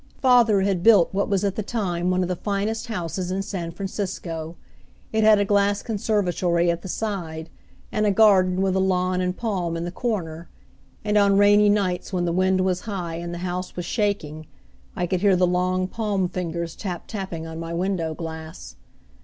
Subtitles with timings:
[0.19, 3.69] Father had built what was at the time one of the finest houses in San
[3.69, 4.55] Francisco.
[5.13, 7.51] It had a glass conservatory at the side,
[7.91, 10.49] and a garden with a lawn and palm in the corner;
[11.05, 14.47] and on rainy nights when the wind was high, and the house was shaking,
[14.95, 18.77] I could hear the long palm fingers tap tapping on my window glass.